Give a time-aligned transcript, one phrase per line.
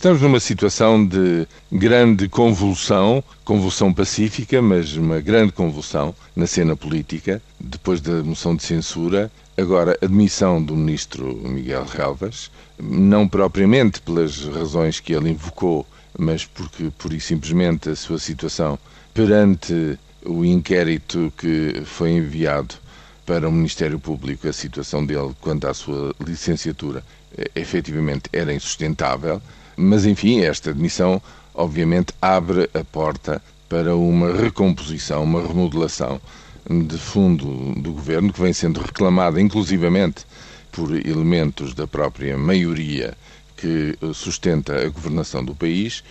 [0.00, 7.42] Estamos numa situação de grande convulsão, convulsão pacífica, mas uma grande convulsão na cena política,
[7.60, 14.46] depois da moção de censura Agora, a demissão do ministro Miguel Relvas, não propriamente pelas
[14.46, 15.86] razões que ele invocou,
[16.18, 18.78] mas porque, por e simplesmente, a sua situação
[19.12, 22.74] perante o inquérito que foi enviado
[23.26, 27.04] para o Ministério Público, a situação dele quanto à sua licenciatura,
[27.36, 29.42] eh, efetivamente era insustentável.
[29.80, 31.22] Mas, enfim, esta demissão,
[31.54, 36.20] obviamente, abre a porta para uma recomposição, uma remodelação
[36.68, 40.26] de fundo do governo, que vem sendo reclamada inclusivamente
[40.70, 43.16] por elementos da própria maioria
[43.56, 46.04] que sustenta a governação do país,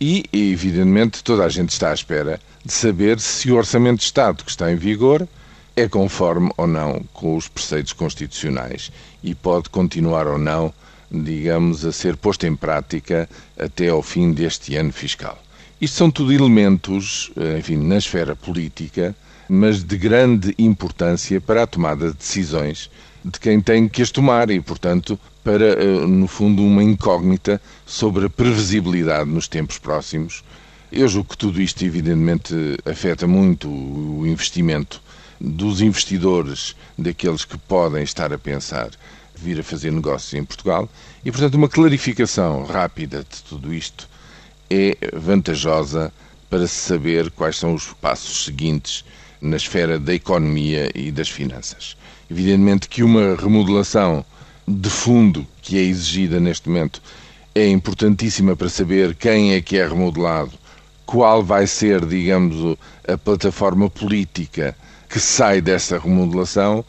[0.00, 4.42] e, evidentemente, toda a gente está à espera de saber se o Orçamento de Estado
[4.42, 5.28] que está em vigor
[5.76, 8.90] é conforme ou não com os preceitos constitucionais
[9.22, 10.72] e pode continuar ou não,
[11.22, 15.40] digamos, a ser posto em prática até ao fim deste ano fiscal.
[15.80, 19.14] Isto são tudo elementos, enfim, na esfera política,
[19.48, 22.90] mas de grande importância para a tomada de decisões
[23.24, 28.26] de quem tem que as tomar e, portanto, para, eh, no fundo, uma incógnita sobre
[28.26, 30.44] a previsibilidade nos tempos próximos.
[30.92, 35.02] Eu julgo que tudo isto, evidentemente, afeta muito o investimento
[35.40, 38.90] dos investidores, daqueles que podem estar a pensar
[39.34, 40.88] vir a fazer negócios em Portugal
[41.24, 44.08] e, portanto, uma clarificação rápida de tudo isto
[44.70, 46.12] é vantajosa
[46.48, 49.04] para se saber quais são os passos seguintes
[49.40, 51.96] na esfera da economia e das finanças.
[52.30, 54.24] Evidentemente que uma remodelação
[54.66, 57.02] de fundo que é exigida neste momento
[57.54, 60.52] é importantíssima para saber quem é que é remodelado,
[61.04, 64.76] qual vai ser, digamos, a plataforma política
[65.08, 66.84] que sai dessa remodelação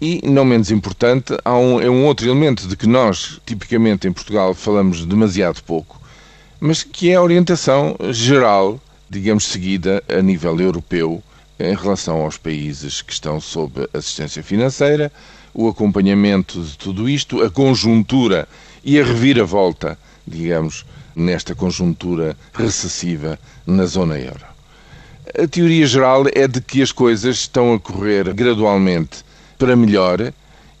[0.00, 4.12] e, não menos importante, há um, é um outro elemento de que nós, tipicamente em
[4.12, 6.00] Portugal, falamos demasiado pouco,
[6.60, 11.22] mas que é a orientação geral, digamos, seguida a nível europeu
[11.58, 15.10] em relação aos países que estão sob assistência financeira,
[15.54, 18.46] o acompanhamento de tudo isto, a conjuntura
[18.84, 24.44] e a reviravolta, digamos, nesta conjuntura recessiva na zona euro.
[25.38, 29.24] A teoria geral é de que as coisas estão a correr gradualmente
[29.58, 30.32] para melhor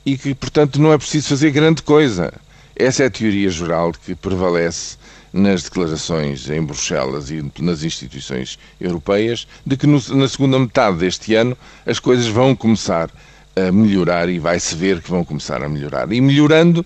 [0.04, 2.32] e que, portanto, não é preciso fazer grande coisa.
[2.74, 4.96] Essa é a teoria geral que prevalece
[5.32, 11.34] nas declarações em Bruxelas e nas instituições europeias de que no, na segunda metade deste
[11.34, 13.10] ano as coisas vão começar
[13.54, 16.10] a melhorar e vai-se ver que vão começar a melhorar.
[16.12, 16.84] E melhorando,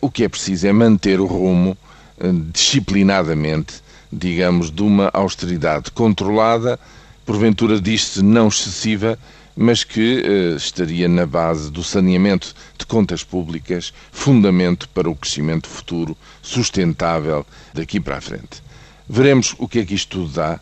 [0.00, 1.76] o que é preciso é manter o rumo
[2.18, 3.74] eh, disciplinadamente,
[4.12, 6.78] digamos, de uma austeridade controlada,
[7.24, 9.18] porventura diz-se não excessiva,
[9.56, 15.68] mas que eh, estaria na base do saneamento de contas públicas, fundamento para o crescimento
[15.68, 17.44] futuro sustentável
[17.74, 18.62] daqui para a frente.
[19.08, 20.60] Veremos o que é que isto tudo dá,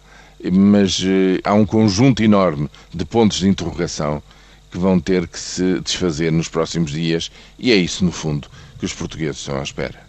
[0.52, 4.22] mas eh, há um conjunto enorme de pontos de interrogação
[4.70, 8.84] que vão ter que se desfazer nos próximos dias e é isso, no fundo, que
[8.84, 10.07] os portugueses estão à espera.